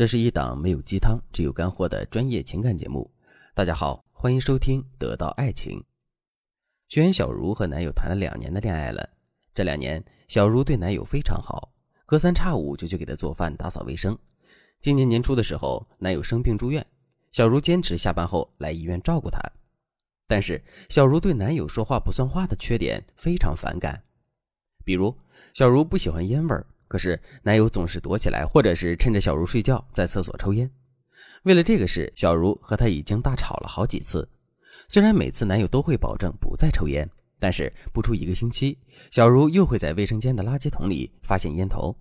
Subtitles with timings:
[0.00, 3.10] 这是一档没有鸡汤、只有干货的专业情感节目。
[3.52, 5.78] 大家好，欢迎收听《得到爱情》。
[6.88, 9.06] 学员小茹和男友谈了两年的恋爱了。
[9.52, 11.70] 这两年，小茹对男友非常好，
[12.06, 14.18] 隔三差五就去给他做饭、打扫卫生。
[14.80, 16.86] 今年年初的时候，男友生病住院，
[17.30, 19.38] 小茹坚持下班后来医院照顾他。
[20.26, 24.02] 但是，小茹对男友说话不算话的缺点非常反感，
[24.82, 25.14] 比如
[25.52, 26.66] 小茹不喜欢烟味儿。
[26.90, 30.68] 可是男友总是躲起来，或者是趁着小茹睡觉在厕所抽烟。
[31.44, 34.28] 为了这个事，小茹和他已经大吵了好几次。
[34.88, 38.76] 虽然每次男友都会保证不再抽烟，但是不出一个星期，
[39.12, 41.96] 小茹又会在卫生间的垃圾桶里发现烟头。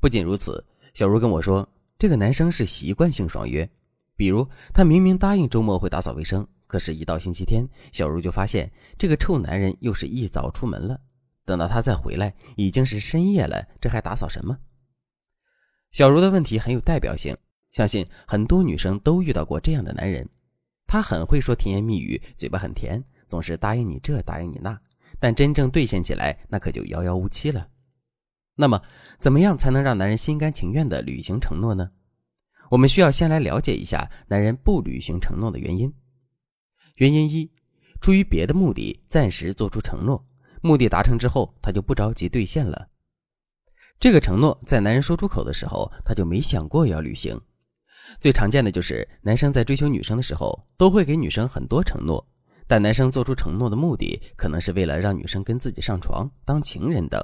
[0.00, 1.68] 不仅如此，小茹跟我说，
[1.98, 3.68] 这个男生是习惯性爽约。
[4.16, 11.00] 比如他明明答应周末会打扫卫生，可是，一到星期天，小茹就发现这个臭男人又是一早出门了。
[11.44, 14.58] 等到他再回来，已经是深夜了，这还打扫什么？
[15.90, 17.36] 小茹的问题很有代表性，
[17.70, 20.28] 相信很多女生都遇到过这样的男人。
[20.86, 24.78] 他很会说甜言蜜语，嘴巴很甜，总是答应你这答应你那，
[25.18, 27.68] 但真正兑现起来，那可就遥遥无期了。
[28.54, 28.80] 那么，
[29.18, 31.90] 怎么样才能让男人心甘情愿地履行承诺呢？
[32.70, 35.92] 我们需要先来了解一下男人不履行承诺的原因。
[36.96, 37.50] 原因一，
[38.00, 40.22] 出于别的目的，暂时做出承诺。
[40.62, 42.88] 目的达成之后，他就不着急兑现了。
[44.00, 47.38] 这个承诺在男人说出口的时候，他就没想过要履行。
[48.18, 52.24] 最常见的就是男生在追求女生的时候，都会给女生很多承诺，
[52.66, 57.22] 但男生做出承诺的目的，可能是为了让女生跟自己上床、当情人等。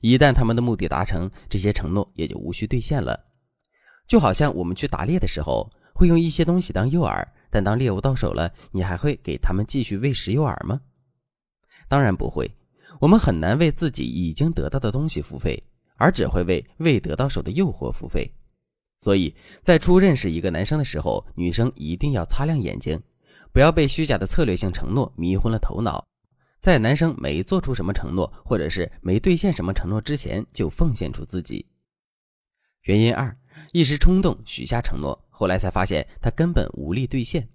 [0.00, 3.18] 一旦他们的目的达成，这些承诺也就无需兑现了。
[4.08, 10.80] 就好像我们去打猎的时候，会用一些东西当诱饵，但当猎物到手了，你还会给他们继续喂食诱饵吗？
[11.90, 12.48] 当然不会，
[13.00, 15.60] 我们很难为自己已经得到的东西付费，
[15.96, 18.32] 而只会为未得到手的诱惑付费。
[18.98, 23.02] 所以在初认识一个男生的时候，女生一定要擦亮眼睛，
[23.52, 26.06] 不要被虚假的策略性承诺迷昏了头脑。
[26.60, 31.66] 在男生没做出什么承诺，或者是没兑现什么承诺之前，就奉献出自己。
[32.82, 33.36] 原因二，
[33.72, 37.48] 一时冲动许下承诺，后来才发现他根本无力兑现。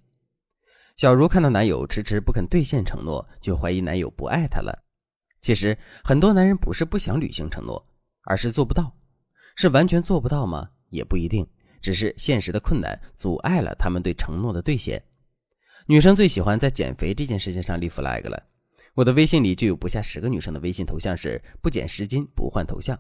[0.98, 4.74] 小茹看到男友迟迟不肯兑现承诺，就怀疑男友不爱她了。
[5.42, 7.86] 其实很多男人不是不想履行承诺，
[8.24, 8.96] 而是做不到。
[9.58, 10.70] 是完全做不到吗？
[10.90, 11.46] 也不一定，
[11.82, 15.04] 只是现实的困难阻碍了他们对承诺的兑现。
[15.86, 18.42] 女生最喜欢在减肥这件事情上立 flag 了。
[18.94, 22.98] 我的微信里就有不下十个女生的微信头像是不减十斤不换头像，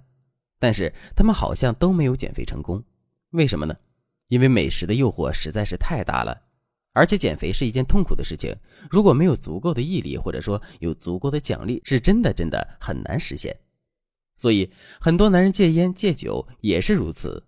[0.59, 2.83] 但是她们好像都没有减肥成功。
[3.29, 3.73] 为什么呢？
[4.27, 6.41] 因为美食的诱惑实在是太大了。
[6.95, 8.55] 而且减肥是一件痛苦的事情，
[8.89, 13.53] 如果没有足够的毅力，或者说有足够的奖励，是真的真的很难实现。
[14.33, 17.43] 所以很多男人戒烟戒酒也是如此。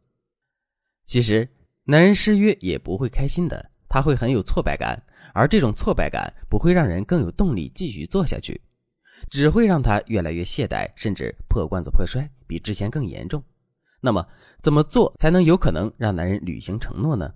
[1.06, 1.48] 其实
[1.86, 5.02] 男人失约也不会开心的，他会很有挫败感，
[5.34, 8.60] 而这种挫败感不会让人更有动力继续做下去，
[9.32, 13.42] 只会让他越来越懈怠，甚至破罐子破摔，比之前更严重。
[14.02, 14.28] 那么
[14.62, 17.34] 怎么做才能有可能让男人履行承诺呢？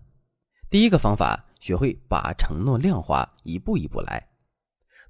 [0.69, 1.47] 第一个方法。
[1.61, 4.21] 学会把承诺量化，一步一步来。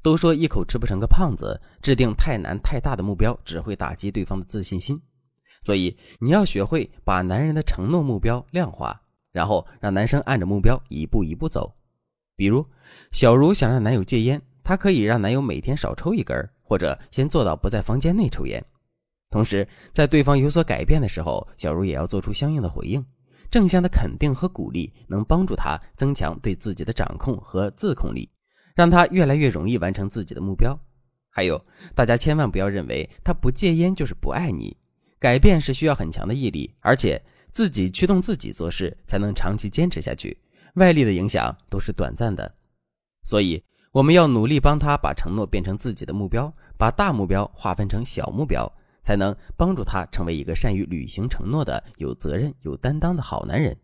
[0.04, 5.02] 都说一口吃不成个胖子，制定太难太大的目标只会打击对方的自信心。
[5.62, 9.00] 所以你要学会把男人的承诺目标量化，
[9.32, 11.72] 然后让男生按着目标一步一步走。
[12.36, 12.66] 比如
[13.12, 18.64] 小茹想让男友戒烟，她可以让男友每天少抽一根，或者先做到不在房间内抽烟。
[19.30, 23.06] 同时，在对方有所改变的时候，小茹也要做出相应的回应。
[23.52, 28.28] 正向的肯定和鼓励能帮助他增强对自己的掌控和自控力，
[28.74, 30.76] 让他越来越容易完成自己的目标。
[31.30, 31.62] 还有，
[31.94, 34.76] 大家千万不要认为他不戒烟就是不爱你，
[35.20, 40.38] 改变是需要很强的毅力，而且自己驱动自己做事才能长期坚持下去。
[40.76, 42.56] 外力的影响都是短暂的，
[43.24, 48.72] 所以我们要努力帮他把承诺变成自己的目标，把大目标划分成小目标。
[49.02, 53.76] 才能帮助他成为一个善于履行承诺的、有责任、有担当的好男人。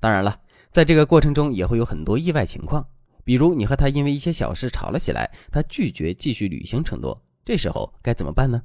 [0.00, 2.86] 当然了，在这个过程中也会有很多意外情况，
[3.24, 8.62] 比如你和他因为一些小事吵了起来，他拒绝继续履行承诺，这时候该怎么办呢？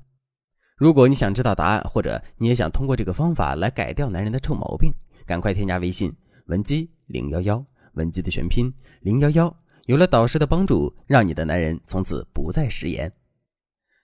[0.76, 4.92] 如果你想知道答案，或者你也想通过这个方法来改掉男人的臭毛病，
[5.26, 6.12] 赶快添加微信
[6.48, 7.64] 文姬零幺幺，
[7.94, 13.12] 文姬的全拼零幺幺，有了导师的帮助，让你的男人从此不再食言。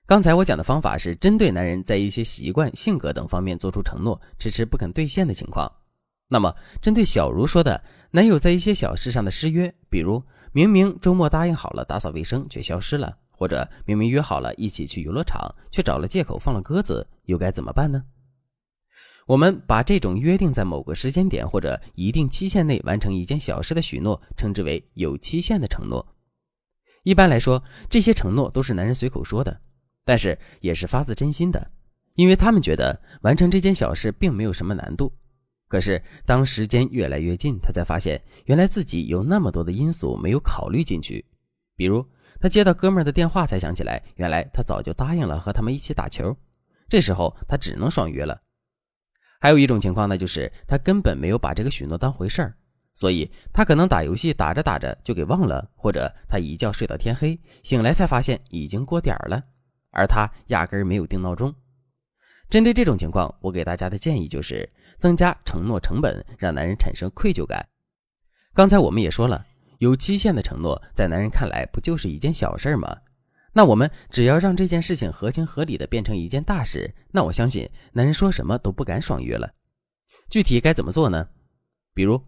[0.09, 5.71] 刚才我讲的方法是针对男人在一些习惯、性格等方面做出承诺，迟迟不肯兑现的情况。
[6.27, 6.51] 那么，
[6.81, 7.79] 针对小茹说的
[8.09, 10.19] 男友在一些小事上的失约，比如
[10.51, 18.03] 明明周末答应好了打扫卫生却消失了，或者明明约好了一起去游乐场却找了借口放了鸽子，又该怎么办呢？
[19.27, 26.03] 我们把这种约定在某个时间点或者一定期限内完成一件小事的许诺，称之为有期限的承诺。
[27.03, 29.61] 一般来说，这些承诺都是男人随口说的，
[30.05, 31.67] 但是也是发自真心的，
[32.15, 35.13] 因为他们觉得完成这件小事并没有什么难度。
[35.67, 41.23] 可是当时间越来越近，他才发现原来自己有那么多的因素没有考虑进去，
[41.75, 42.03] 比如
[42.39, 46.35] 他接到哥们儿的电话才想起来，原来他早就答应了和他们一起打球，
[46.87, 48.41] 这时候他只能爽约了。
[49.39, 52.55] 还有一种情况呢，就是他根本没有把这个许诺当回事儿，
[52.95, 59.43] 所以他可能打游戏打着打着就给忘了，或者他一觉睡到天黑，醒来才发现已经过点儿了，
[59.91, 61.53] 而他压根儿没有定闹钟。
[62.49, 67.63] 针对这种情况，我给大家的建议就是增加承诺成本，让男人产生愧疚感。
[68.53, 69.45] 刚才我们也说了，
[69.77, 72.97] 有期限的承诺在男人看来不就是一件小事儿吗？
[73.53, 79.51] 那我们只要让这件事情合情合理的变成一件大事，那我相信男人说什么都不敢爽约了。
[80.29, 81.27] 具体该怎么做呢？
[81.93, 82.19] 比如，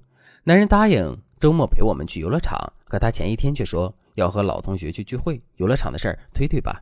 [0.44, 6.82] 男人答应周末陪我们去游乐场，可他前一天却说要和老同学去聚会，游乐场的事儿推推吧。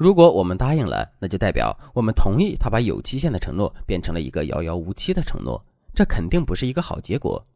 [0.00, 5.62] 如果我们答应了，那就代表我们同意他把有期限的承诺变成了一个遥遥无期的承诺，
[5.94, 7.46] 这肯定不是一个好结果。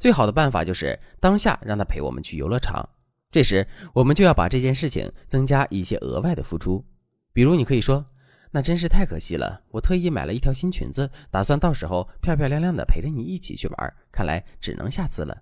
[0.00, 2.84] 最好的办法就是当下让他陪我们去游乐场。
[3.30, 3.64] 这时，
[3.94, 6.84] 我们就要把这件事情增加一些额外的付出，
[7.32, 8.04] 比如你可以说
[8.50, 15.40] ：“那真是太可惜了，我特意买了一条新裙子，打算到时候漂漂亮亮的陪着你一起去玩，看来只能下次了。”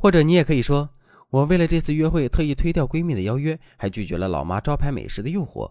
[0.00, 0.88] 或者你也可以说
[1.30, 5.70] ：“我为了这次约会特意推掉闺蜜的邀约，还拒绝了老妈招牌美食的诱惑。”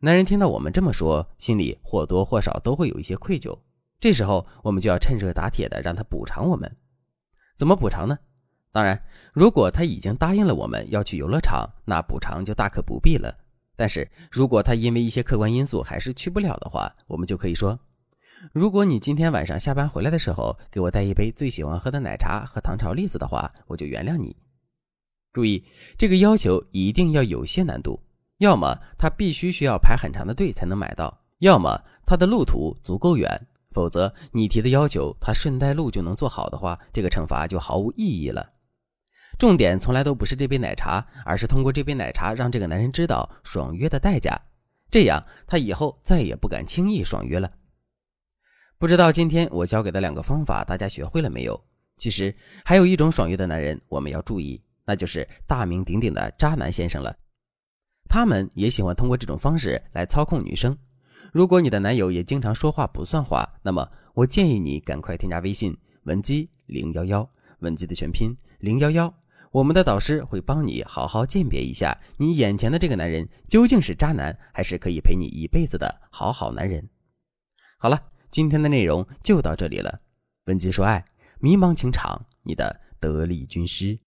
[0.00, 3.58] 男人听到我们这么说，心里或多或少都会有一些愧疚，
[3.98, 6.70] 这时候我们就要趁热打铁的让他补偿我们。
[7.56, 8.18] 怎么补偿呢？
[8.72, 13.34] 当然，如果他已经答应了我们要去游乐场，那补偿就大可不必了。
[13.74, 17.78] 但是如果他因为一些客观因素还是去不了的话，我们就可以说：
[18.52, 24.36] 如果你今天晚上下班回来的时候给我带一杯最喜欢喝的奶茶和糖炒栗子的话，我就原谅你。
[25.36, 25.62] 注意，
[25.98, 28.00] 这个要求一定要有些难度，
[28.38, 33.28] 要么他必须需要排很长的队才能买到，要么他的路途足够远，
[33.72, 38.50] 否则你提的要求他顺带路就能做好的话，这个惩罚就毫无意义了。
[39.38, 44.40] 重点从来都不是这杯奶茶，而是通过这杯奶茶让这个男人知道爽约的代价，
[44.90, 47.52] 这样他以后再也不敢轻易爽约了。
[48.78, 51.62] 不知道今天我教给的两个方法大家学会了没有？
[51.98, 52.34] 其实
[52.64, 57.14] 还有一种爽约的男人我们要注意，那就是大名鼎鼎的渣男先生了。
[58.08, 60.76] 他们也喜欢通过这种方式来操控女生。
[61.32, 67.28] 如果你的男友也经常说话不算话，那么我建议你赶快添加微信文姬零幺幺，
[67.58, 69.12] 文姬的全拼零幺幺。
[69.50, 76.88] 我们的导师会帮你好好鉴别一下，你眼前的这个男人究竟是渣男，还是可以陪你一辈子的好好男人。
[77.78, 78.00] 好了，
[78.30, 80.00] 今天的内容就到这里了。
[80.44, 81.04] 文姬说爱，
[81.40, 83.98] 迷茫情场，你的得力军师。